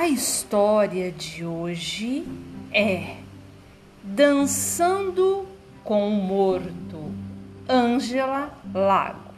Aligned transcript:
A 0.00 0.08
história 0.08 1.12
de 1.12 1.44
hoje 1.44 2.26
é 2.72 3.18
Dançando 4.02 5.46
com 5.84 6.08
o 6.08 6.22
Morto, 6.22 7.12
Ângela 7.68 8.58
Lago. 8.72 9.34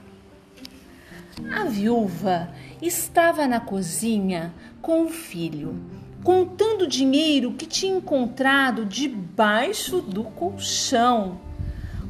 A 1.53 1.65
viúva 1.65 2.49
estava 2.81 3.49
na 3.49 3.59
cozinha 3.59 4.55
com 4.81 5.07
o 5.07 5.09
filho, 5.09 5.75
contando 6.23 6.83
o 6.83 6.89
dinheiro 6.89 7.55
que 7.55 7.67
tinha 7.67 7.97
encontrado 7.97 8.87
debaixo 8.87 10.01
do 10.01 10.23
colchão. 10.23 11.41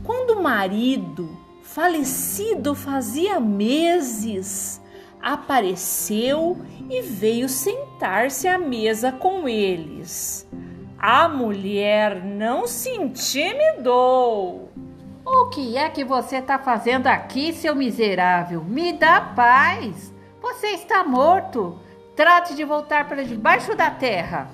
Quando 0.05 0.39
o 0.39 0.43
marido, 0.43 1.39
falecido 1.63 2.75
fazia 2.75 3.41
meses, 3.41 4.82
apareceu 5.23 6.59
e 6.91 7.01
veio 7.01 7.49
sentar-se 7.49 8.49
à 8.49 8.59
mesa 8.59 9.13
com 9.13 9.49
eles. 9.49 10.47
A 10.99 11.29
mulher 11.29 12.25
não 12.25 12.67
se 12.67 12.91
intimidou. 12.91 14.71
O 15.25 15.49
que 15.51 15.77
é 15.77 15.89
que 15.89 16.05
você 16.05 16.37
está 16.37 16.59
fazendo 16.59 17.07
aqui, 17.07 17.53
seu 17.53 17.75
miserável? 17.75 18.63
Me 18.63 18.93
dá 18.93 19.21
paz. 19.21 20.13
Você 20.41 20.69
está 20.69 21.05
morto. 21.05 21.79
Trate 22.17 22.55
de 22.55 22.65
voltar 22.65 23.09
para 23.09 23.25
debaixo 23.25 23.75
da 23.77 23.91
terra. 23.91 24.51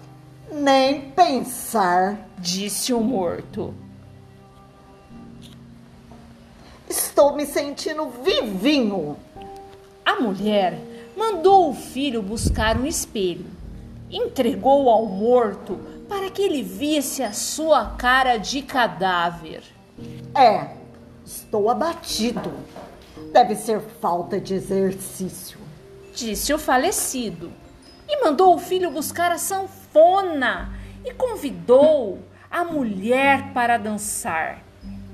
Nem 0.53 1.11
pensar, 1.11 2.19
disse 2.39 2.93
o 2.93 3.01
morto. 3.01 3.75
Estou 6.89 7.35
me 7.35 7.45
sentindo 7.45 8.09
vivinho. 8.09 9.17
A 10.19 10.21
mulher 10.21 10.77
mandou 11.17 11.71
o 11.71 11.75
filho 11.75 12.21
buscar 12.21 12.77
um 12.77 12.85
espelho. 12.85 13.47
Entregou 14.11 14.91
ao 14.91 15.07
morto 15.07 15.79
para 16.09 16.29
que 16.29 16.43
ele 16.43 16.61
visse 16.61 17.23
a 17.23 17.33
sua 17.33 17.91
cara 17.91 18.37
de 18.37 18.63
cadáver. 18.63 19.63
É, 20.35 20.73
estou 21.25 21.71
abatido. 21.71 22.53
Deve 23.33 23.55
ser 23.55 23.81
falta 23.81 24.41
de 24.41 24.55
exercício, 24.55 25.61
disse 26.13 26.53
o 26.53 26.59
falecido. 26.59 27.53
E 28.09 28.21
mandou 28.21 28.57
o 28.57 28.59
filho 28.59 28.91
buscar 28.91 29.31
a 29.31 29.39
sanfona 29.39 30.75
e 31.05 31.15
convidou 31.15 32.19
a 32.51 32.65
mulher 32.65 33.53
para 33.53 33.79
dançar. 33.79 34.65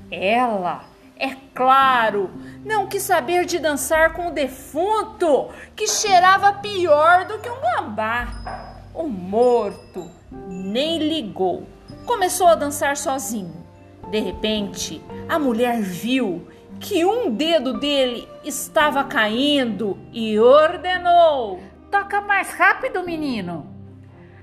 Ela 0.09 0.83
é 1.17 1.35
claro, 1.53 2.29
não 2.63 2.87
quis 2.87 3.03
saber 3.03 3.45
de 3.45 3.57
dançar 3.57 4.13
com 4.13 4.27
o 4.27 4.31
defunto, 4.31 5.49
que 5.75 5.87
cheirava 5.87 6.53
pior 6.53 7.25
do 7.25 7.39
que 7.39 7.49
um 7.49 7.61
gambá. 7.61 8.81
O 8.93 9.07
morto 9.07 10.09
nem 10.47 10.99
ligou, 10.99 11.67
começou 12.05 12.47
a 12.47 12.55
dançar 12.55 12.97
sozinho. 12.97 13.65
De 14.09 14.19
repente, 14.19 15.01
a 15.27 15.39
mulher 15.39 15.81
viu 15.81 16.47
que 16.79 17.05
um 17.05 17.31
dedo 17.31 17.79
dele 17.79 18.27
estava 18.43 19.03
caindo 19.05 19.97
e 20.11 20.37
ordenou: 20.37 21.61
Toca 21.89 22.19
mais 22.19 22.51
rápido, 22.51 23.03
menino. 23.03 23.73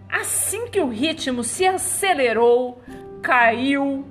Assim 0.09 0.69
que 0.69 0.81
o 0.81 0.89
ritmo 0.89 1.45
se 1.45 1.67
acelerou, 1.67 2.81
caiu 3.23 4.05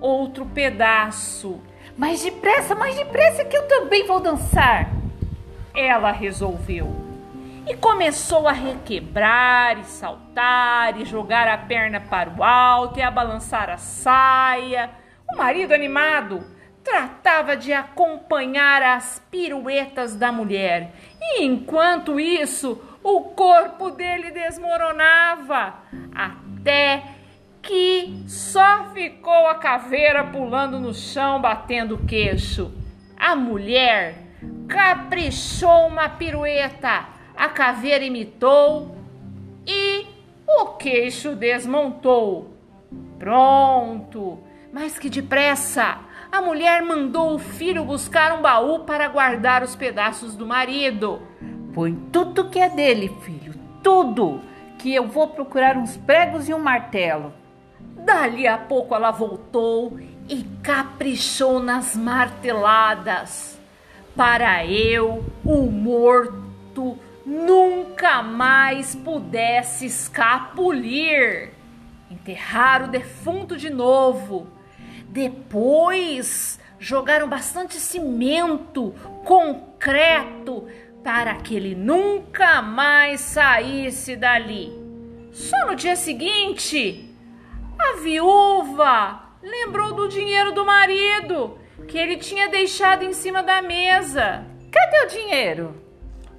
outro 0.00 0.44
pedaço 0.46 1.60
mais 1.96 2.22
depressa, 2.22 2.74
mais 2.74 2.94
depressa 2.94 3.44
que 3.44 3.56
eu 3.56 3.66
também 3.66 4.06
vou 4.06 4.20
dançar. 4.20 4.90
Ela 5.74 6.12
resolveu. 6.12 6.94
E 7.66 7.74
começou 7.74 8.46
a 8.46 8.52
requebrar 8.52 9.78
e 9.78 9.84
saltar 9.84 11.00
e 11.00 11.04
jogar 11.04 11.48
a 11.48 11.58
perna 11.58 12.00
para 12.00 12.30
o 12.30 12.44
alto 12.44 12.98
e 12.98 13.02
a 13.02 13.10
balançar 13.10 13.68
a 13.70 13.76
saia. 13.76 14.90
O 15.32 15.36
marido 15.36 15.74
animado 15.74 16.44
tratava 16.84 17.56
de 17.56 17.72
acompanhar 17.72 18.80
as 18.82 19.20
piruetas 19.30 20.14
da 20.14 20.30
mulher. 20.30 20.92
E 21.20 21.44
enquanto 21.44 22.20
isso, 22.20 22.80
o 23.02 23.22
corpo 23.22 23.90
dele 23.90 24.30
desmoronava 24.30 25.74
até 26.14 27.15
que 27.66 28.22
só 28.28 28.90
ficou 28.94 29.48
a 29.48 29.56
caveira 29.56 30.24
pulando 30.24 30.78
no 30.78 30.94
chão, 30.94 31.40
batendo 31.40 31.96
o 31.96 32.06
queixo. 32.06 32.72
A 33.18 33.34
mulher 33.34 34.14
caprichou 34.68 35.88
uma 35.88 36.08
pirueta, 36.08 37.06
a 37.36 37.48
caveira 37.48 38.04
imitou 38.04 38.96
e 39.66 40.06
o 40.46 40.66
queixo 40.76 41.34
desmontou. 41.34 42.54
Pronto! 43.18 44.38
Mas 44.72 44.98
que 44.98 45.10
depressa! 45.10 45.98
A 46.30 46.40
mulher 46.40 46.82
mandou 46.82 47.34
o 47.34 47.38
filho 47.38 47.84
buscar 47.84 48.38
um 48.38 48.42
baú 48.42 48.80
para 48.80 49.08
guardar 49.08 49.62
os 49.62 49.74
pedaços 49.74 50.36
do 50.36 50.46
marido. 50.46 51.20
Põe 51.74 51.94
tudo 52.12 52.48
que 52.48 52.58
é 52.58 52.68
dele, 52.68 53.08
filho, 53.22 53.54
tudo, 53.82 54.40
que 54.78 54.94
eu 54.94 55.06
vou 55.08 55.28
procurar 55.28 55.76
uns 55.76 55.96
pregos 55.96 56.48
e 56.48 56.54
um 56.54 56.58
martelo. 56.58 57.32
Dali 58.06 58.46
a 58.46 58.56
pouco 58.56 58.94
ela 58.94 59.10
voltou 59.10 59.98
e 60.28 60.44
caprichou 60.62 61.58
nas 61.58 61.96
marteladas. 61.96 63.58
Para 64.14 64.64
eu, 64.64 65.24
o 65.44 65.62
morto, 65.62 66.96
nunca 67.26 68.22
mais 68.22 68.94
pudesse 68.94 69.86
escapulir. 69.86 71.50
Enterrar 72.08 72.84
o 72.84 72.86
defunto 72.86 73.56
de 73.56 73.70
novo. 73.70 74.46
Depois 75.08 76.60
jogaram 76.78 77.28
bastante 77.28 77.80
cimento, 77.80 78.94
concreto, 79.24 80.68
para 81.02 81.34
que 81.34 81.56
ele 81.56 81.74
nunca 81.74 82.62
mais 82.62 83.20
saísse 83.20 84.14
dali. 84.14 84.72
Só 85.32 85.66
no 85.66 85.74
dia 85.74 85.96
seguinte 85.96 87.15
a 87.78 87.96
viúva 88.00 89.20
lembrou 89.42 89.92
do 89.94 90.08
dinheiro 90.08 90.52
do 90.52 90.64
marido 90.64 91.58
que 91.86 91.98
ele 91.98 92.16
tinha 92.16 92.48
deixado 92.48 93.02
em 93.04 93.12
cima 93.12 93.42
da 93.42 93.62
mesa. 93.62 94.44
Cadê 94.72 95.04
o 95.04 95.08
dinheiro? 95.08 95.74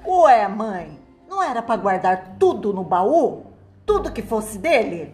Ué, 0.06 0.48
mãe, 0.48 1.00
não 1.28 1.42
era 1.42 1.62
para 1.62 1.80
guardar 1.80 2.36
tudo 2.40 2.74
no 2.74 2.84
baú? 2.84 3.46
Tudo 3.86 4.12
que 4.12 4.22
fosse 4.22 4.58
dele? 4.58 5.14